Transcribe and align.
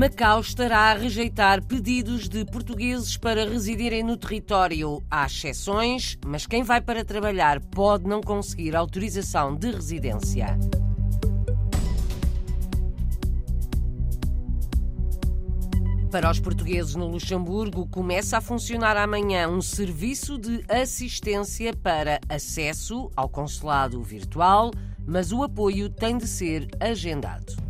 Macau 0.00 0.40
estará 0.40 0.92
a 0.92 0.94
rejeitar 0.94 1.62
pedidos 1.62 2.26
de 2.26 2.42
portugueses 2.46 3.18
para 3.18 3.46
residirem 3.46 4.02
no 4.02 4.16
território. 4.16 5.02
Há 5.10 5.26
exceções, 5.26 6.16
mas 6.24 6.46
quem 6.46 6.62
vai 6.62 6.80
para 6.80 7.04
trabalhar 7.04 7.60
pode 7.60 8.08
não 8.08 8.22
conseguir 8.22 8.74
autorização 8.74 9.54
de 9.54 9.70
residência. 9.70 10.58
Para 16.10 16.30
os 16.30 16.40
portugueses 16.40 16.94
no 16.94 17.06
Luxemburgo, 17.06 17.86
começa 17.86 18.38
a 18.38 18.40
funcionar 18.40 18.96
amanhã 18.96 19.50
um 19.50 19.60
serviço 19.60 20.38
de 20.38 20.64
assistência 20.66 21.76
para 21.76 22.20
acesso 22.26 23.10
ao 23.14 23.28
consulado 23.28 24.02
virtual, 24.02 24.70
mas 25.06 25.30
o 25.30 25.42
apoio 25.42 25.90
tem 25.90 26.16
de 26.16 26.26
ser 26.26 26.66
agendado. 26.80 27.69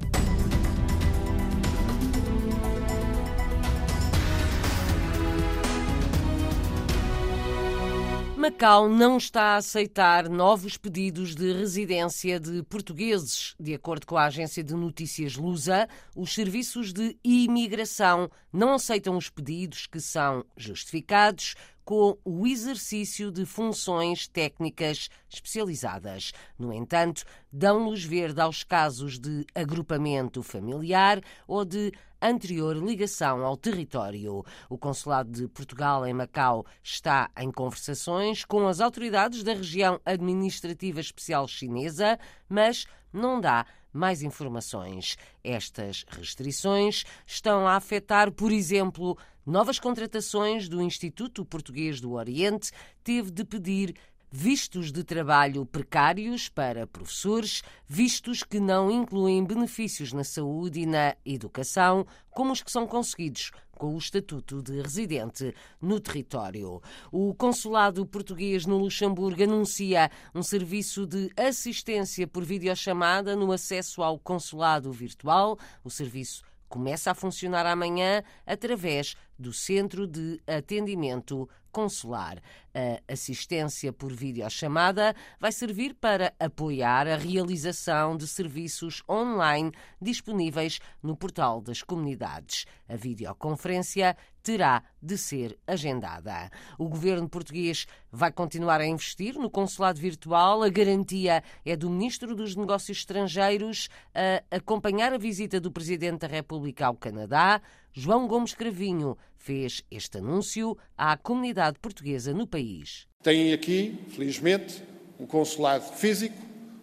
Macau 8.51 8.89
não 8.89 9.17
está 9.17 9.55
a 9.55 9.57
aceitar 9.59 10.29
novos 10.29 10.77
pedidos 10.77 11.37
de 11.37 11.53
residência 11.53 12.41
de 12.41 12.65
portugueses. 12.65 13.55
De 13.61 13.73
acordo 13.73 14.05
com 14.05 14.17
a 14.17 14.25
agência 14.25 14.63
de 14.65 14.75
notícias 14.75 15.37
Lusa, 15.37 15.89
os 16.17 16.35
serviços 16.35 16.93
de 16.93 17.17
imigração 17.23 18.29
não 18.53 18.75
aceitam 18.75 19.17
os 19.17 19.31
pedidos 19.31 19.87
que 19.87 20.01
são 20.01 20.45
justificados 20.57 21.55
com 21.91 22.17
o 22.25 22.47
exercício 22.47 23.33
de 23.33 23.45
funções 23.45 24.29
técnicas 24.29 25.09
especializadas. 25.29 26.31
No 26.57 26.73
entanto, 26.73 27.25
dão 27.53 27.83
luz 27.83 28.05
verde 28.05 28.41
aos 28.41 28.63
casos 28.63 29.19
de 29.19 29.45
agrupamento 29.57 30.41
familiar 30.41 31.21
ou 31.49 31.65
de 31.65 31.91
anterior 32.23 32.77
ligação 32.77 33.45
ao 33.45 33.57
território. 33.57 34.45
O 34.69 34.79
Consulado 34.79 35.33
de 35.33 35.49
Portugal 35.49 36.07
em 36.07 36.15
Macau 36.15 36.65
está 36.81 37.29
em 37.37 37.51
conversações 37.51 38.45
com 38.45 38.69
as 38.69 38.81
autoridades 38.81 39.43
da 39.43 39.55
região 39.55 40.01
administrativa 40.05 41.01
especial 41.01 41.49
chinesa, 41.49 42.21
mas 42.49 42.87
não 43.13 43.41
dá 43.41 43.67
mais 43.93 44.23
informações. 44.23 45.17
Estas 45.43 46.05
restrições 46.09 47.05
estão 47.27 47.67
a 47.67 47.75
afetar, 47.75 48.31
por 48.31 48.53
exemplo, 48.53 49.19
novas 49.51 49.81
contratações 49.81 50.69
do 50.69 50.81
Instituto 50.81 51.45
Português 51.45 52.01
do 52.01 52.13
Oriente, 52.13 52.71
teve 53.03 53.33
de 53.33 53.45
pedir 53.45 53.97
vistos 54.31 54.93
de 54.93 55.03
trabalho 55.03 55.67
precários 55.67 56.49
para 56.49 56.87
professores, 56.87 57.63
vistos 57.89 58.45
que 58.45 58.61
não 58.61 58.89
incluem 58.89 59.45
benefícios 59.45 60.13
na 60.13 60.23
saúde 60.23 60.83
e 60.83 60.87
na 60.87 61.17
educação, 61.27 62.07
como 62.31 62.53
os 62.53 62.63
que 62.63 62.71
são 62.71 62.87
conseguidos 62.87 63.51
com 63.73 63.95
o 63.95 63.99
estatuto 63.99 64.63
de 64.63 64.81
residente 64.81 65.53
no 65.81 65.99
território. 65.99 66.81
O 67.11 67.35
consulado 67.35 68.07
português 68.07 68.67
no 68.67 68.79
Luxemburgo 68.79 69.43
anuncia 69.43 70.11
um 70.33 70.45
serviço 70.45 71.07
de 71.07 71.29
assistência 71.37 72.25
por 72.29 72.45
videochamada 72.45 73.35
no 73.35 73.51
acesso 73.51 74.01
ao 74.01 74.17
consulado 74.17 74.93
virtual. 74.93 75.59
O 75.83 75.91
serviço 75.91 76.43
começa 76.71 77.11
a 77.11 77.15
funcionar 77.15 77.67
amanhã 77.67 78.23
através 78.47 79.17
do 79.37 79.53
Centro 79.53 80.07
de 80.07 80.41
Atendimento 80.47 81.49
Consular. 81.73 82.41
A 82.73 83.13
assistência 83.13 83.93
por 83.93 84.13
videochamada 84.13 85.15
vai 85.39 85.51
servir 85.51 85.95
para 85.95 86.33
apoiar 86.39 87.09
a 87.09 87.17
realização 87.17 88.17
de 88.17 88.29
serviços 88.29 89.03
online 89.09 89.73
disponíveis 90.01 90.79
no 91.03 91.17
portal 91.17 91.61
das 91.61 91.83
comunidades. 91.83 92.67
A 92.89 92.97
videoconferência 92.97 94.17
terá 94.43 94.83
de 95.03 95.17
ser 95.17 95.59
agendada. 95.67 96.51
O 96.79 96.89
governo 96.89 97.29
português 97.29 97.87
vai 98.11 98.33
continuar 98.33 98.81
a 98.81 98.87
investir 98.87 99.35
no 99.35 99.51
consulado 99.51 100.01
virtual. 100.01 100.63
A 100.63 100.69
garantia 100.69 101.43
é 101.65 101.77
do 101.77 101.91
Ministro 101.91 102.35
dos 102.35 102.57
Negócios 102.57 102.99
Estrangeiros 102.99 103.89
a 104.15 104.57
acompanhar 104.57 105.13
a 105.13 105.19
visita 105.19 105.61
do 105.61 105.71
Presidente 105.71 106.21
da 106.21 106.27
República 106.27 106.87
ao 106.87 106.95
Canadá. 106.95 107.61
João 107.93 108.27
Gomes 108.27 108.55
Cravinho 108.55 109.17
fez 109.37 109.83
este 109.91 110.19
anúncio 110.19 110.77
à 110.97 111.17
comunidade 111.17 111.79
portuguesa 111.79 112.33
no 112.33 112.47
país. 112.47 113.07
Tem 113.23 113.53
aqui, 113.53 113.99
felizmente, 114.11 114.83
um 115.19 115.27
consulado 115.27 115.85
físico, 115.97 116.37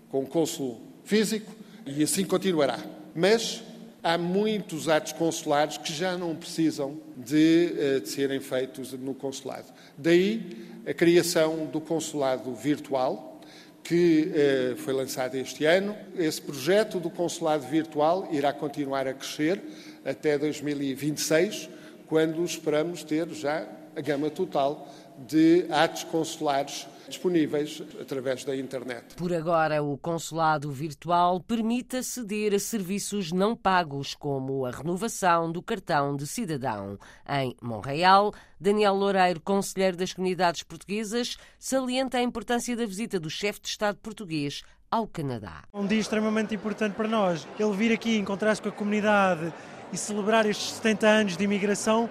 com 0.09 0.22
um 0.22 0.25
cônsul 0.25 0.81
físico, 1.03 1.51
e 1.85 2.03
assim 2.03 2.25
continuará. 2.25 2.79
Mas 3.16 3.63
há 4.03 4.18
muitos 4.18 4.88
atos 4.88 5.13
consulares 5.13 5.78
que 5.78 5.94
já 5.94 6.18
não 6.18 6.35
precisam 6.35 7.00
de, 7.16 7.74
eh, 7.78 8.00
de, 8.00 8.09
serem 8.09 8.40
feitos 8.40 8.94
no 8.94 9.13
consulado. 9.13 9.66
Daí 9.97 10.68
a 10.85 10.94
criação 10.94 11.66
do 11.66 11.81
consulado 11.81 12.53
virtual, 12.53 13.41
que 13.84 14.31
eh, 14.35 14.75
foi 14.78 14.94
lançado 14.94 15.35
este 15.35 15.66
ano. 15.66 15.96
Esse 16.18 16.41
projeto 16.41 17.00
do 17.00 17.09
consulado 17.09 17.66
virtual 17.68 18.28
irá 18.31 18.52
continuar 18.52 19.08
a 19.08 19.13
crescer 19.13 19.62
até 20.06 20.38
2026, 20.38 21.69
quando 22.08 22.44
esperamos 22.44 23.03
ter 23.03 23.28
já 23.29 23.68
a 23.96 24.02
gama 24.02 24.29
total 24.29 24.88
de 25.28 25.66
atos 25.69 26.03
consulares 26.03 26.85
disponíveis 27.07 27.81
através 28.00 28.44
da 28.44 28.56
internet. 28.56 29.16
Por 29.16 29.34
agora, 29.34 29.81
o 29.81 29.97
consulado 29.97 30.72
virtual 30.72 31.40
permite 31.40 31.97
aceder 31.97 32.53
a 32.53 32.59
serviços 32.59 33.31
não 33.31 33.56
pagos, 33.56 34.13
como 34.16 34.66
a 34.66 34.72
renovação 34.72 35.51
do 35.51 35.62
cartão 35.62 36.16
de 36.16 36.28
cidadão. 36.28 36.97
Em 37.28 37.56
Montreal, 37.62 38.34
Daniel 38.59 38.96
Loureiro, 38.96 39.41
conselheiro 39.41 39.97
das 39.97 40.13
comunidades 40.13 40.63
portuguesas, 40.63 41.38
salienta 41.57 42.17
a 42.17 42.22
importância 42.22 42.75
da 42.75 42.85
visita 42.85 43.19
do 43.19 43.29
chefe 43.29 43.62
de 43.62 43.67
Estado 43.67 43.97
português 44.01 44.63
ao 44.90 45.07
Canadá. 45.07 45.63
Um 45.73 45.85
dia 45.85 46.00
extremamente 46.00 46.56
importante 46.56 46.94
para 46.94 47.07
nós. 47.07 47.47
Ele 47.59 47.73
vir 47.73 47.91
aqui 47.91 48.17
encontrar-se 48.17 48.62
com 48.62 48.69
a 48.69 48.72
comunidade 48.72 49.53
e 49.91 49.97
celebrar 49.97 50.46
estes 50.46 50.72
70 50.75 51.07
anos 51.07 51.38
de 51.38 51.44
imigração 51.44 52.09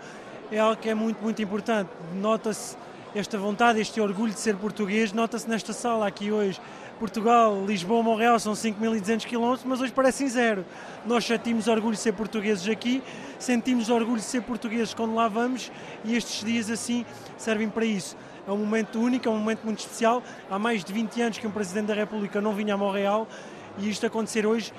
é 0.51 0.59
algo 0.59 0.81
que 0.81 0.89
é 0.89 0.95
muito, 0.95 1.23
muito 1.23 1.43
importante. 1.43 1.91
Nota-se 2.15 2.77
esta 3.19 3.39
vontade, 3.39 3.81
este 3.81 3.99
orgulho 3.99 4.35
de 4.35 4.39
ser 4.39 4.57
português, 4.57 5.11
nota-se 5.11 5.49
nesta 5.49 5.73
sala 5.73 6.07
aqui 6.07 6.31
hoje. 6.31 6.61
Portugal, 6.99 7.65
Lisboa, 7.65 8.03
Montreal 8.03 8.39
são 8.39 8.53
5.200 8.53 9.25
km, 9.25 9.59
mas 9.65 9.81
hoje 9.81 9.91
parecem 9.91 10.29
zero. 10.29 10.67
Nós 11.07 11.25
sentimos 11.25 11.67
orgulho 11.67 11.95
de 11.95 12.01
ser 12.01 12.13
portugueses 12.13 12.69
aqui, 12.69 13.03
sentimos 13.39 13.89
orgulho 13.89 14.19
de 14.19 14.25
ser 14.25 14.43
portugueses 14.43 14.93
quando 14.93 15.15
lá 15.15 15.29
vamos 15.29 15.73
e 16.05 16.15
estes 16.15 16.45
dias 16.45 16.71
assim 16.71 17.07
servem 17.39 17.71
para 17.71 17.87
isso. 17.87 18.19
É 18.47 18.53
um 18.53 18.59
momento 18.59 19.01
único, 19.01 19.27
é 19.27 19.31
um 19.31 19.39
momento 19.39 19.65
muito 19.65 19.79
especial. 19.79 20.23
Há 20.51 20.59
mais 20.59 20.85
de 20.85 20.93
20 20.93 21.23
anos 21.23 21.39
que 21.39 21.47
um 21.47 21.51
Presidente 21.51 21.87
da 21.87 21.95
República 21.95 22.43
não 22.43 22.53
vinha 22.53 22.75
a 22.75 22.77
Montreal 22.77 23.27
e 23.79 23.89
isto 23.89 24.05
acontecer 24.05 24.47
hoje 24.47 24.75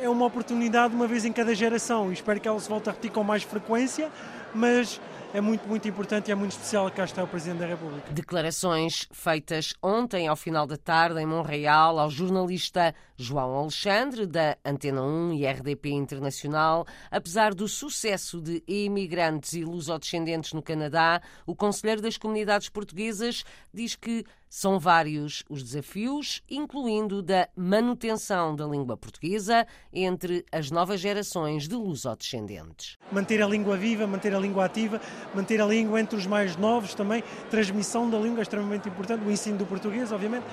é 0.00 0.08
uma 0.10 0.26
oportunidade 0.26 0.94
uma 0.94 1.06
vez 1.06 1.24
em 1.24 1.32
cada 1.32 1.54
geração. 1.54 2.12
Espero 2.12 2.38
que 2.38 2.46
ela 2.46 2.60
se 2.60 2.68
volte 2.68 2.90
a 2.90 2.92
repetir 2.92 3.12
com 3.12 3.24
mais 3.24 3.42
frequência, 3.42 4.10
mas 4.54 5.00
é 5.32 5.40
muito, 5.40 5.68
muito 5.68 5.86
importante 5.86 6.28
e 6.28 6.32
é 6.32 6.34
muito 6.34 6.52
especial 6.52 6.88
que 6.90 6.96
cá 6.96 7.04
está 7.04 7.22
o 7.22 7.26
Presidente 7.26 7.58
da 7.58 7.66
República. 7.66 8.10
Declarações 8.12 9.06
feitas 9.12 9.74
ontem, 9.82 10.26
ao 10.28 10.36
final 10.36 10.66
da 10.66 10.76
tarde, 10.76 11.20
em 11.20 11.26
Montreal, 11.26 11.98
ao 11.98 12.10
jornalista 12.10 12.94
João 13.18 13.56
Alexandre, 13.56 14.26
da 14.26 14.56
Antena 14.64 15.02
1 15.02 15.32
e 15.32 15.44
RDP 15.44 15.90
Internacional. 15.90 16.86
Apesar 17.10 17.52
do 17.52 17.66
sucesso 17.66 18.40
de 18.40 18.62
imigrantes 18.66 19.54
e 19.54 19.64
lusodescendentes 19.64 20.52
no 20.52 20.62
Canadá, 20.62 21.20
o 21.44 21.54
Conselheiro 21.54 22.00
das 22.00 22.16
Comunidades 22.16 22.68
Portuguesas 22.68 23.44
diz 23.74 23.96
que 23.96 24.24
são 24.48 24.78
vários 24.78 25.42
os 25.50 25.62
desafios, 25.62 26.42
incluindo 26.48 27.20
da 27.20 27.48
manutenção 27.54 28.54
da 28.54 28.66
língua 28.66 28.96
portuguesa 28.96 29.66
entre 29.92 30.44
as 30.50 30.70
novas 30.70 31.00
gerações 31.00 31.68
de 31.68 31.74
lusodescendentes. 31.74 32.96
Manter 33.12 33.42
a 33.42 33.46
língua 33.46 33.76
viva, 33.76 34.06
manter 34.06 34.34
a 34.34 34.38
língua 34.38 34.64
ativa, 34.64 35.00
manter 35.34 35.60
a 35.60 35.66
língua 35.66 36.00
entre 36.00 36.16
os 36.16 36.26
mais 36.26 36.56
novos 36.56 36.94
também, 36.94 37.22
transmissão 37.50 38.08
da 38.08 38.18
língua 38.18 38.38
é 38.38 38.42
extremamente 38.42 38.88
importante, 38.88 39.24
o 39.24 39.30
ensino 39.30 39.58
do 39.58 39.66
português, 39.66 40.12
obviamente. 40.12 40.46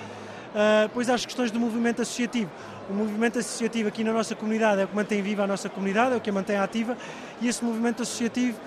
Uh, 0.55 0.87
pois 0.93 1.09
as 1.09 1.25
questões 1.25 1.51
do 1.51 1.59
movimento 1.59 2.01
associativo. 2.01 2.49
O 2.89 2.93
movimento 2.93 3.37
associativo 3.37 3.89
aqui 3.89 4.05
na 4.05 4.13
nossa 4.13 4.33
comunidade 4.35 4.79
é 4.79 4.85
o 4.85 4.87
que 4.87 4.95
mantém 4.95 5.21
viva 5.21 5.43
a 5.43 5.47
nossa 5.47 5.67
comunidade, 5.67 6.13
é 6.13 6.15
o 6.15 6.21
que 6.21 6.29
a 6.29 6.33
mantém 6.33 6.55
ativa, 6.55 6.97
e 7.41 7.47
esse 7.49 7.61
movimento 7.61 8.03
associativo, 8.03 8.57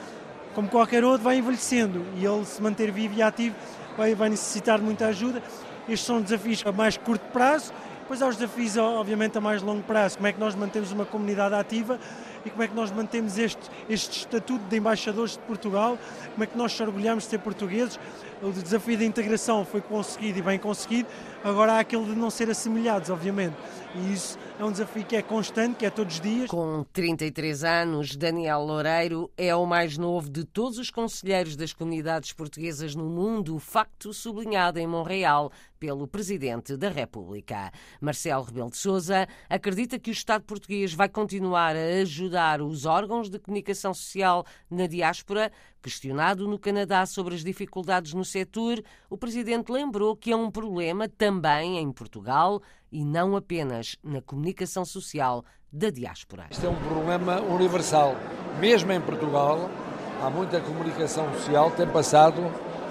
como 0.54 0.68
qualquer 0.68 1.02
outro, 1.02 1.24
vai 1.24 1.38
envelhecendo 1.38 2.04
e 2.18 2.26
ele 2.26 2.44
se 2.44 2.60
manter 2.60 2.90
vivo 2.92 3.14
e 3.16 3.22
ativo 3.22 3.56
vai, 3.96 4.14
vai 4.14 4.28
necessitar 4.28 4.78
de 4.78 4.84
muita 4.84 5.06
ajuda. 5.06 5.42
Estes 5.88 6.06
são 6.06 6.20
desafios 6.20 6.62
a 6.66 6.72
mais 6.72 6.98
curto 6.98 7.24
prazo, 7.32 7.72
depois 8.00 8.22
há 8.22 8.26
os 8.26 8.36
desafios, 8.36 8.76
obviamente, 8.78 9.36
a 9.36 9.40
mais 9.40 9.60
longo 9.60 9.82
prazo. 9.82 10.16
Como 10.16 10.26
é 10.26 10.32
que 10.32 10.40
nós 10.40 10.54
mantemos 10.54 10.90
uma 10.92 11.04
comunidade 11.04 11.54
ativa 11.54 11.98
e 12.42 12.48
como 12.48 12.62
é 12.62 12.68
que 12.68 12.74
nós 12.74 12.90
mantemos 12.90 13.36
este, 13.36 13.70
este 13.86 14.20
estatuto 14.20 14.64
de 14.64 14.78
embaixadores 14.78 15.32
de 15.32 15.40
Portugal, 15.40 15.98
como 16.32 16.42
é 16.42 16.46
que 16.46 16.56
nós 16.56 16.72
se 16.72 16.82
orgulhamos 16.82 17.24
de 17.24 17.30
ser 17.30 17.38
portugueses. 17.38 18.00
O 18.40 18.50
desafio 18.50 18.96
da 18.96 19.04
integração 19.04 19.62
foi 19.62 19.82
conseguido 19.82 20.38
e 20.38 20.42
bem 20.42 20.58
conseguido, 20.58 21.06
agora 21.44 21.74
há 21.74 21.80
aquele 21.80 22.04
de 22.04 22.14
não 22.14 22.30
ser 22.30 22.50
assemelhados, 22.50 23.10
obviamente. 23.10 23.56
E 23.94 24.12
isso 24.12 24.38
é 24.58 24.64
um 24.64 24.70
desafio 24.70 25.04
que 25.04 25.16
é 25.16 25.22
constante, 25.22 25.76
que 25.76 25.86
é 25.86 25.90
todos 25.90 26.16
os 26.16 26.20
dias. 26.20 26.50
Com 26.50 26.84
33 26.92 27.64
anos, 27.64 28.16
Daniel 28.16 28.60
Loureiro 28.60 29.30
é 29.36 29.54
o 29.54 29.64
mais 29.64 29.96
novo 29.96 30.28
de 30.28 30.44
todos 30.44 30.78
os 30.78 30.90
conselheiros 30.90 31.56
das 31.56 31.72
comunidades 31.72 32.32
portuguesas 32.32 32.94
no 32.94 33.04
mundo, 33.04 33.58
facto 33.58 34.12
sublinhado 34.12 34.78
em 34.78 34.86
Montreal 34.86 35.50
pelo 35.78 36.06
Presidente 36.06 36.76
da 36.76 36.88
República. 36.88 37.70
Marcelo 38.00 38.42
Rebelo 38.42 38.70
de 38.70 38.76
Sousa 38.76 39.26
acredita 39.48 39.98
que 39.98 40.10
o 40.10 40.12
Estado 40.12 40.44
português 40.44 40.92
vai 40.92 41.08
continuar 41.08 41.74
a 41.76 42.00
ajudar 42.02 42.60
os 42.60 42.84
órgãos 42.84 43.30
de 43.30 43.38
comunicação 43.38 43.94
social 43.94 44.44
na 44.70 44.86
diáspora. 44.86 45.50
Questionado 45.82 46.48
no 46.48 46.58
Canadá 46.58 47.06
sobre 47.06 47.34
as 47.34 47.44
dificuldades 47.44 48.12
no 48.12 48.24
setor, 48.24 48.82
o 49.08 49.16
Presidente 49.16 49.70
lembrou 49.70 50.16
que 50.16 50.32
é 50.32 50.36
um 50.36 50.50
problema 50.50 51.08
também 51.08 51.78
em 51.78 51.92
Portugal 51.92 52.60
e 52.90 53.04
não 53.04 53.36
apenas 53.36 53.96
na 54.02 54.20
comunicação 54.20 54.84
social 54.84 55.44
da 55.72 55.90
diáspora. 55.90 56.46
Este 56.50 56.66
é 56.66 56.68
um 56.68 56.76
problema 56.76 57.40
universal. 57.40 58.16
Mesmo 58.58 58.90
em 58.92 59.00
Portugal, 59.00 59.70
há 60.22 60.28
muita 60.28 60.60
comunicação 60.60 61.32
social 61.34 61.70
tem 61.70 61.86
passado 61.86 62.42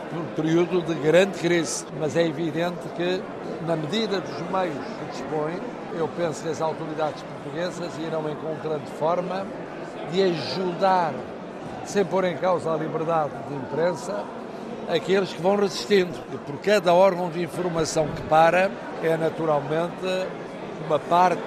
por 0.09 0.19
um 0.19 0.25
período 0.35 0.81
de 0.81 0.93
grande 0.95 1.37
crise, 1.39 1.85
mas 1.99 2.15
é 2.15 2.25
evidente 2.25 2.87
que, 2.95 3.21
na 3.65 3.75
medida 3.75 4.21
dos 4.21 4.49
meios 4.49 4.85
que 4.99 5.05
dispõe, 5.11 5.59
eu 5.93 6.07
penso 6.09 6.43
que 6.43 6.49
as 6.49 6.61
autoridades 6.61 7.21
portuguesas 7.23 7.97
irão 7.99 8.29
encontrando 8.29 8.85
forma 8.97 9.45
de 10.11 10.23
ajudar, 10.23 11.13
sem 11.89 12.05
pôr 12.05 12.25
em 12.25 12.37
causa 12.37 12.73
a 12.73 12.77
liberdade 12.77 13.31
de 13.47 13.55
imprensa, 13.55 14.23
aqueles 14.89 15.33
que 15.33 15.41
vão 15.41 15.55
resistindo. 15.55 16.17
E 16.33 16.37
por 16.37 16.57
cada 16.57 16.93
órgão 16.93 17.29
de 17.29 17.41
informação 17.41 18.07
que 18.07 18.21
para, 18.23 18.71
é 19.03 19.17
naturalmente 19.17 20.27
uma 20.85 20.99
parte 20.99 21.41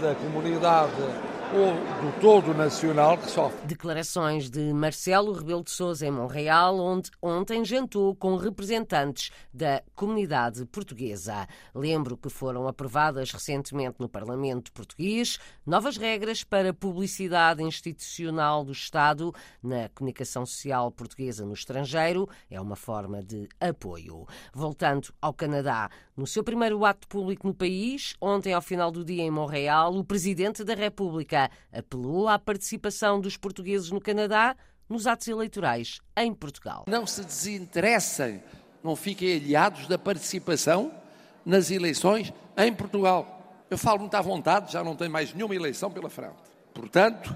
da 0.00 0.14
comunidade 0.14 1.29
ou 1.52 1.72
do 1.74 2.20
todo 2.20 2.54
nacional 2.54 3.18
que 3.18 3.28
sofre. 3.28 3.66
Declarações 3.66 4.48
de 4.48 4.72
Marcelo 4.72 5.32
Rebelo 5.32 5.64
de 5.64 5.70
Sousa 5.70 6.06
em 6.06 6.10
Montreal, 6.10 6.78
onde 6.78 7.10
ontem 7.20 7.64
jantou 7.64 8.14
com 8.14 8.36
representantes 8.36 9.30
da 9.52 9.82
comunidade 9.94 10.64
portuguesa. 10.66 11.48
Lembro 11.74 12.16
que 12.16 12.30
foram 12.30 12.68
aprovadas 12.68 13.32
recentemente 13.32 13.96
no 13.98 14.08
Parlamento 14.08 14.72
português 14.72 15.38
novas 15.66 15.96
regras 15.96 16.44
para 16.44 16.72
publicidade 16.72 17.62
institucional 17.62 18.64
do 18.64 18.72
Estado 18.72 19.34
na 19.62 19.88
comunicação 19.88 20.46
social 20.46 20.90
portuguesa 20.92 21.44
no 21.44 21.54
estrangeiro. 21.54 22.28
É 22.48 22.60
uma 22.60 22.76
forma 22.76 23.22
de 23.22 23.48
apoio. 23.60 24.26
Voltando 24.54 25.12
ao 25.20 25.34
Canadá, 25.34 25.90
no 26.20 26.26
seu 26.26 26.44
primeiro 26.44 26.84
ato 26.84 27.08
público 27.08 27.46
no 27.46 27.54
país, 27.54 28.14
ontem 28.20 28.52
ao 28.52 28.60
final 28.60 28.90
do 28.92 29.02
dia 29.02 29.22
em 29.22 29.30
Montreal, 29.30 29.96
o 29.96 30.04
Presidente 30.04 30.62
da 30.62 30.74
República 30.74 31.50
apelou 31.72 32.28
à 32.28 32.38
participação 32.38 33.18
dos 33.18 33.38
portugueses 33.38 33.90
no 33.90 34.02
Canadá 34.02 34.54
nos 34.86 35.06
atos 35.06 35.28
eleitorais 35.28 35.98
em 36.14 36.34
Portugal. 36.34 36.84
Não 36.86 37.06
se 37.06 37.24
desinteressem, 37.24 38.42
não 38.84 38.94
fiquem 38.94 39.34
aliados 39.34 39.86
da 39.86 39.96
participação 39.96 40.92
nas 41.42 41.70
eleições 41.70 42.34
em 42.54 42.70
Portugal. 42.70 43.64
Eu 43.70 43.78
falo 43.78 44.00
muito 44.00 44.14
à 44.14 44.20
vontade, 44.20 44.74
já 44.74 44.84
não 44.84 44.94
tem 44.94 45.08
mais 45.08 45.32
nenhuma 45.32 45.54
eleição 45.54 45.90
pela 45.90 46.10
frente. 46.10 46.36
Portanto, 46.74 47.34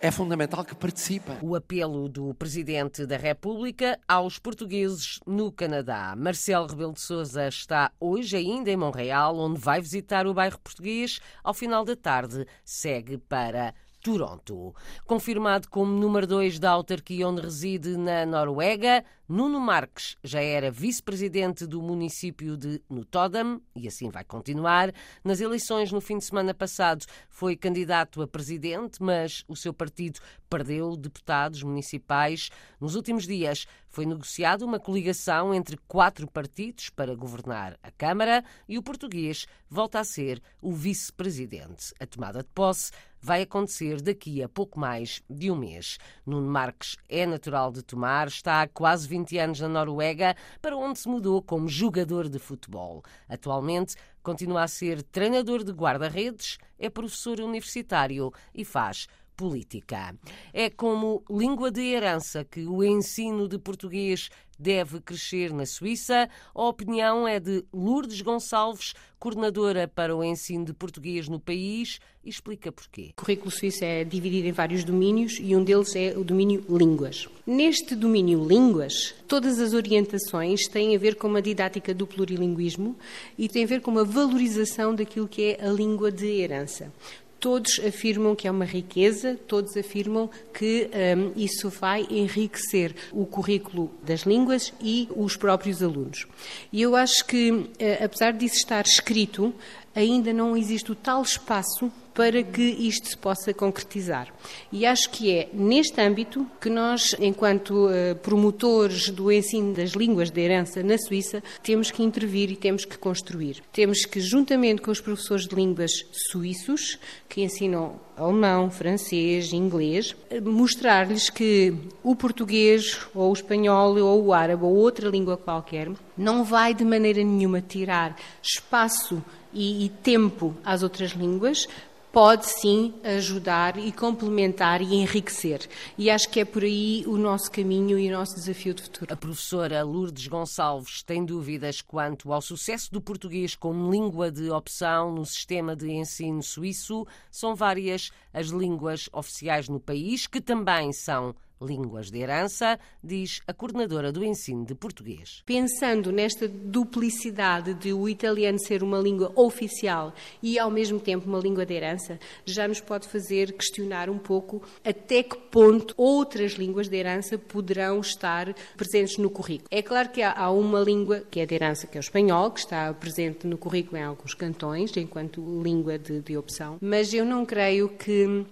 é 0.00 0.10
fundamental 0.10 0.64
que 0.64 0.74
participem. 0.74 1.36
O 1.42 1.54
apelo 1.54 2.08
do 2.08 2.34
Presidente 2.34 3.06
da 3.06 3.16
República 3.16 3.98
aos 4.06 4.38
portugueses 4.38 5.20
no 5.26 5.50
Canadá. 5.50 6.14
Marcelo 6.16 6.66
Rebelo 6.66 6.92
de 6.92 7.00
Sousa 7.00 7.48
está 7.48 7.90
hoje 7.98 8.36
ainda 8.36 8.70
em 8.70 8.76
Montreal, 8.76 9.38
onde 9.38 9.60
vai 9.60 9.80
visitar 9.80 10.26
o 10.26 10.34
bairro 10.34 10.58
português. 10.58 11.20
Ao 11.42 11.54
final 11.54 11.84
da 11.84 11.96
tarde, 11.96 12.46
segue 12.64 13.16
para 13.16 13.74
Toronto. 14.06 14.72
Confirmado 15.04 15.68
como 15.68 15.90
número 15.90 16.28
2 16.28 16.60
da 16.60 16.70
autarquia 16.70 17.26
onde 17.26 17.40
reside 17.40 17.96
na 17.96 18.24
Noruega, 18.24 19.04
Nuno 19.28 19.58
Marques 19.58 20.16
já 20.22 20.40
era 20.40 20.70
vice-presidente 20.70 21.66
do 21.66 21.82
município 21.82 22.56
de 22.56 22.80
Notodam 22.88 23.60
e 23.74 23.88
assim 23.88 24.08
vai 24.08 24.22
continuar. 24.22 24.92
Nas 25.24 25.40
eleições 25.40 25.90
no 25.90 26.00
fim 26.00 26.18
de 26.18 26.24
semana 26.24 26.54
passado 26.54 27.04
foi 27.28 27.56
candidato 27.56 28.22
a 28.22 28.28
presidente, 28.28 29.02
mas 29.02 29.42
o 29.48 29.56
seu 29.56 29.74
partido 29.74 30.20
perdeu 30.48 30.96
deputados 30.96 31.64
municipais. 31.64 32.50
Nos 32.80 32.94
últimos 32.94 33.26
dias 33.26 33.66
foi 33.88 34.06
negociada 34.06 34.64
uma 34.64 34.78
coligação 34.78 35.52
entre 35.52 35.76
quatro 35.88 36.30
partidos 36.30 36.90
para 36.90 37.16
governar 37.16 37.76
a 37.82 37.90
Câmara 37.90 38.44
e 38.68 38.78
o 38.78 38.82
português 38.82 39.46
volta 39.68 39.98
a 39.98 40.04
ser 40.04 40.40
o 40.62 40.72
vice-presidente. 40.72 41.92
A 41.98 42.06
tomada 42.06 42.44
de 42.44 42.48
posse 42.54 42.92
vai 43.26 43.42
acontecer 43.42 44.00
daqui 44.00 44.40
a 44.40 44.48
pouco 44.48 44.78
mais 44.78 45.20
de 45.28 45.50
um 45.50 45.56
mês. 45.56 45.98
Nuno 46.24 46.48
Marques 46.48 46.96
é 47.08 47.26
natural 47.26 47.72
de 47.72 47.82
Tomar, 47.82 48.28
está 48.28 48.62
há 48.62 48.68
quase 48.68 49.08
20 49.08 49.36
anos 49.38 49.58
na 49.58 49.68
Noruega, 49.68 50.36
para 50.62 50.76
onde 50.76 51.00
se 51.00 51.08
mudou 51.08 51.42
como 51.42 51.68
jogador 51.68 52.28
de 52.28 52.38
futebol. 52.38 53.02
Atualmente 53.28 53.96
continua 54.22 54.62
a 54.62 54.68
ser 54.68 55.02
treinador 55.02 55.64
de 55.64 55.72
guarda-redes, 55.72 56.56
é 56.78 56.88
professor 56.88 57.40
universitário 57.40 58.32
e 58.54 58.64
faz 58.64 59.08
política. 59.36 60.14
É 60.52 60.70
como 60.70 61.22
língua 61.30 61.70
de 61.70 61.82
herança 61.82 62.44
que 62.44 62.66
o 62.66 62.82
ensino 62.82 63.46
de 63.46 63.58
português 63.58 64.28
deve 64.58 65.00
crescer 65.00 65.52
na 65.52 65.66
Suíça. 65.66 66.28
A 66.54 66.64
opinião 66.64 67.28
é 67.28 67.38
de 67.38 67.64
Lourdes 67.72 68.20
Gonçalves, 68.22 68.94
coordenadora 69.18 69.86
para 69.86 70.16
o 70.16 70.24
ensino 70.24 70.64
de 70.64 70.72
português 70.72 71.28
no 71.28 71.38
país, 71.38 71.98
e 72.24 72.30
explica 72.30 72.72
porquê. 72.72 73.10
O 73.12 73.20
currículo 73.20 73.50
suíço 73.50 73.84
é 73.84 74.02
dividido 74.02 74.48
em 74.48 74.52
vários 74.52 74.82
domínios 74.82 75.38
e 75.40 75.54
um 75.54 75.62
deles 75.62 75.94
é 75.94 76.16
o 76.16 76.24
domínio 76.24 76.64
línguas. 76.68 77.28
Neste 77.46 77.94
domínio 77.94 78.44
línguas, 78.44 79.14
todas 79.28 79.60
as 79.60 79.72
orientações 79.72 80.66
têm 80.68 80.96
a 80.96 80.98
ver 80.98 81.14
com 81.14 81.28
uma 81.28 81.42
didática 81.42 81.94
do 81.94 82.06
plurilinguismo 82.06 82.96
e 83.38 83.48
têm 83.48 83.64
a 83.64 83.68
ver 83.68 83.80
com 83.80 83.90
uma 83.90 84.04
valorização 84.04 84.94
daquilo 84.94 85.28
que 85.28 85.56
é 85.56 85.66
a 85.66 85.70
língua 85.70 86.10
de 86.10 86.26
herança. 86.26 86.92
Todos 87.38 87.78
afirmam 87.86 88.34
que 88.34 88.48
é 88.48 88.50
uma 88.50 88.64
riqueza, 88.64 89.38
todos 89.46 89.76
afirmam 89.76 90.30
que 90.54 90.88
um, 91.16 91.32
isso 91.36 91.68
vai 91.68 92.06
enriquecer 92.10 92.94
o 93.12 93.26
currículo 93.26 93.90
das 94.02 94.20
línguas 94.20 94.72
e 94.80 95.08
os 95.14 95.36
próprios 95.36 95.82
alunos. 95.82 96.26
E 96.72 96.80
eu 96.80 96.96
acho 96.96 97.24
que, 97.26 97.68
eh, 97.78 98.02
apesar 98.02 98.32
disso 98.32 98.56
estar 98.56 98.84
escrito, 98.86 99.54
ainda 99.94 100.32
não 100.32 100.56
existe 100.56 100.90
o 100.92 100.94
tal 100.94 101.22
espaço 101.22 101.92
para 102.16 102.42
que 102.42 102.62
isto 102.62 103.10
se 103.10 103.16
possa 103.16 103.52
concretizar. 103.52 104.32
E 104.72 104.86
acho 104.86 105.10
que 105.10 105.30
é 105.30 105.50
neste 105.52 106.00
âmbito 106.00 106.46
que 106.58 106.70
nós, 106.70 107.14
enquanto 107.20 107.88
uh, 107.88 108.16
promotores 108.22 109.10
do 109.10 109.30
ensino 109.30 109.74
das 109.74 109.90
línguas 109.90 110.30
de 110.30 110.40
herança 110.40 110.82
na 110.82 110.96
Suíça, 110.96 111.42
temos 111.62 111.90
que 111.90 112.02
intervir 112.02 112.50
e 112.50 112.56
temos 112.56 112.86
que 112.86 112.96
construir. 112.96 113.62
Temos 113.70 114.06
que, 114.06 114.18
juntamente 114.18 114.80
com 114.80 114.90
os 114.90 115.00
professores 115.00 115.46
de 115.46 115.54
línguas 115.54 115.90
suíços, 116.30 116.98
que 117.28 117.42
ensinam 117.42 118.00
alemão, 118.16 118.70
francês, 118.70 119.52
inglês, 119.52 120.16
mostrar-lhes 120.42 121.28
que 121.28 121.74
o 122.02 122.16
português, 122.16 122.98
ou 123.14 123.28
o 123.28 123.34
espanhol, 123.34 123.94
ou 123.98 124.24
o 124.24 124.32
árabe, 124.32 124.64
ou 124.64 124.74
outra 124.74 125.10
língua 125.10 125.36
qualquer, 125.36 125.90
não 126.16 126.42
vai 126.42 126.72
de 126.72 126.82
maneira 126.82 127.22
nenhuma 127.22 127.60
tirar 127.60 128.16
espaço 128.42 129.22
e, 129.52 129.84
e 129.84 129.88
tempo 129.90 130.56
às 130.64 130.82
outras 130.82 131.10
línguas, 131.10 131.68
pode 132.16 132.46
sim 132.46 132.94
ajudar 133.04 133.76
e 133.76 133.92
complementar 133.92 134.80
e 134.80 134.94
enriquecer. 134.94 135.68
E 135.98 136.08
acho 136.08 136.30
que 136.30 136.40
é 136.40 136.46
por 136.46 136.62
aí 136.62 137.04
o 137.06 137.18
nosso 137.18 137.50
caminho 137.50 137.98
e 137.98 138.08
o 138.08 138.12
nosso 138.12 138.36
desafio 138.36 138.72
de 138.72 138.84
futuro. 138.84 139.12
A 139.12 139.16
professora 139.18 139.82
Lourdes 139.82 140.26
Gonçalves 140.26 141.02
tem 141.02 141.26
dúvidas 141.26 141.82
quanto 141.82 142.32
ao 142.32 142.40
sucesso 142.40 142.90
do 142.90 143.02
português 143.02 143.54
como 143.54 143.90
língua 143.90 144.30
de 144.30 144.50
opção 144.50 145.12
no 145.12 145.26
sistema 145.26 145.76
de 145.76 145.92
ensino 145.92 146.42
suíço. 146.42 147.06
São 147.30 147.54
várias 147.54 148.10
as 148.32 148.46
línguas 148.46 149.10
oficiais 149.12 149.68
no 149.68 149.78
país 149.78 150.26
que 150.26 150.40
também 150.40 150.94
são 150.94 151.34
línguas 151.60 152.10
de 152.10 152.18
herança, 152.18 152.78
diz 153.02 153.40
a 153.46 153.52
coordenadora 153.52 154.12
do 154.12 154.24
ensino 154.24 154.64
de 154.64 154.74
português. 154.74 155.42
Pensando 155.44 156.12
nesta 156.12 156.46
duplicidade 156.46 157.74
de 157.74 157.92
o 157.92 158.08
italiano 158.08 158.58
ser 158.58 158.82
uma 158.82 158.98
língua 158.98 159.32
oficial 159.34 160.14
e 160.42 160.58
ao 160.58 160.70
mesmo 160.70 161.00
tempo 161.00 161.28
uma 161.28 161.38
língua 161.38 161.64
de 161.64 161.74
herança, 161.74 162.18
já 162.44 162.68
nos 162.68 162.80
pode 162.80 163.08
fazer 163.08 163.52
questionar 163.52 164.10
um 164.10 164.18
pouco 164.18 164.62
até 164.84 165.22
que 165.22 165.36
ponto 165.36 165.94
outras 165.96 166.52
línguas 166.52 166.88
de 166.88 166.96
herança 166.96 167.38
poderão 167.38 168.00
estar 168.00 168.54
presentes 168.76 169.18
no 169.18 169.30
currículo. 169.30 169.68
É 169.70 169.82
claro 169.82 170.08
que 170.10 170.22
há 170.22 170.50
uma 170.50 170.80
língua 170.80 171.22
que 171.30 171.40
é 171.40 171.46
de 171.46 171.54
herança, 171.54 171.86
que 171.86 171.96
é 171.96 172.00
o 172.00 172.02
espanhol, 172.02 172.50
que 172.50 172.60
está 172.60 172.92
presente 172.94 173.46
no 173.46 173.56
currículo 173.56 173.98
em 173.98 174.02
alguns 174.02 174.34
cantões, 174.34 174.96
enquanto 174.96 175.62
língua 175.62 175.98
de, 175.98 176.20
de 176.20 176.36
opção, 176.36 176.78
mas 176.80 177.12
eu 177.12 177.24
não 177.24 177.44
creio 177.44 177.88
que 177.88 178.44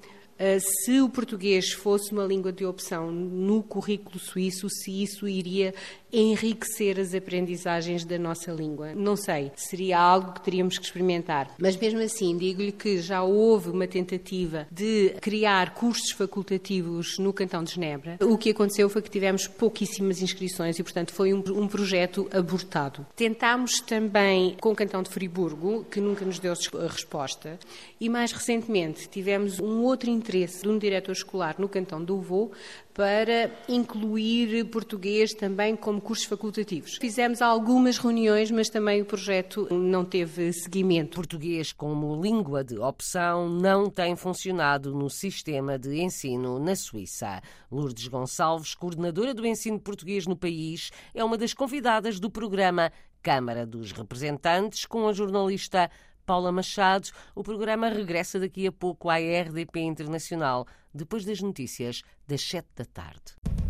se 0.59 1.01
o 1.01 1.09
português 1.09 1.73
fosse 1.73 2.13
uma 2.13 2.25
língua 2.25 2.53
de 2.53 2.65
opção 2.65 3.11
no 3.13 3.63
currículo 3.63 4.19
suíço, 4.19 4.69
se 4.69 5.03
isso 5.03 5.29
iria 5.29 5.75
enriquecer 6.21 6.99
as 7.01 7.15
aprendizagens 7.15 8.05
da 8.05 8.19
nossa 8.19 8.53
língua. 8.53 8.95
Não 8.95 9.17
sei, 9.17 9.51
seria 9.57 9.99
algo 9.99 10.33
que 10.33 10.43
teríamos 10.43 10.79
que 10.79 10.85
experimentar. 10.85 11.51
Mas 11.59 11.77
mesmo 11.77 12.01
assim, 12.01 12.37
digo-lhe 12.37 12.73
que 12.73 12.99
já 13.01 13.23
houve 13.23 13.71
uma 13.71 13.87
tentativa 13.87 14.67
de 14.71 15.15
criar 15.21 15.75
cursos 15.75 16.13
facultativos 16.13 17.19
no 17.19 17.33
Cantão 17.33 17.65
de 17.65 17.73
Genebra. 17.73 18.17
O 18.21 18.39
que 18.39 18.51
aconteceu 18.51 18.89
foi 18.89 19.03
que 19.03 19.11
tivemos 19.11 19.47
pouquíssimas 19.47 20.23
inscrições 20.23 20.79
e, 20.79 20.83
portanto, 20.83 21.13
foi 21.13 21.35
um, 21.35 21.43
um 21.55 21.67
projeto 21.67 22.29
abortado. 22.33 23.07
Tentámos 23.17 23.81
também 23.81 24.57
com 24.61 24.71
o 24.71 24.77
Cantão 24.77 25.03
de 25.03 25.11
Friburgo, 25.11 25.85
que 25.91 26.01
nunca 26.01 26.25
nos 26.25 26.39
deu 26.39 26.55
resposta, 26.89 27.59
e 28.01 28.09
mais 28.09 28.33
recentemente 28.33 29.09
tivemos 29.09 29.59
um 29.59 29.83
outro 29.83 30.11
interesse 30.11 30.63
de 30.63 30.69
um 30.69 30.79
diretor 30.79 31.13
escolar 31.13 31.57
no 31.59 31.69
Cantão 31.69 32.03
do 32.03 32.21
Vô 32.21 32.53
para 32.95 33.51
incluir 33.69 34.65
português 34.67 35.35
também 35.35 35.75
como 35.75 36.01
cursos 36.01 36.27
facultativos. 36.27 36.97
Fizemos 36.97 37.43
algumas 37.43 37.99
reuniões, 37.99 38.53
mas 38.53 38.69
também 38.69 39.03
o 39.03 39.05
projeto 39.05 39.67
não 39.71 40.05
teve 40.05 40.53
seguimento. 40.53 41.17
Português 41.17 41.73
como 41.73 42.23
língua 42.23 42.63
de 42.63 42.79
opção 42.79 43.49
não 43.49 43.91
tem 43.91 44.15
funcionado 44.15 44.95
no 44.95 45.11
sistema 45.11 45.77
de 45.77 46.01
ensino 46.01 46.61
na 46.61 46.77
Suíça. 46.77 47.43
Lourdes 47.71 48.07
Gonçalves, 48.07 48.77
coordenadora 48.77 49.35
do 49.35 49.45
ensino 49.45 49.81
português 49.81 50.27
no 50.27 50.37
país, 50.37 50.93
é 51.13 51.25
uma 51.25 51.37
das 51.37 51.53
convidadas 51.53 52.21
do 52.21 52.31
programa 52.31 52.93
Câmara 53.21 53.67
dos 53.67 53.91
Representantes, 53.91 54.85
com 54.85 55.09
a 55.09 55.13
jornalista 55.13 55.91
Paula 56.25 56.53
Machado. 56.53 57.09
O 57.35 57.43
programa 57.43 57.89
regressa 57.89 58.39
daqui 58.39 58.67
a 58.67 58.73
pouco 58.73 59.09
à 59.11 59.17
RDP 59.17 59.81
Internacional, 59.81 60.67
depois 60.93 61.25
das 61.25 61.41
notícias 61.41 62.03
das 62.27 62.43
7 62.43 62.67
da 62.77 62.85
tarde. 62.85 63.64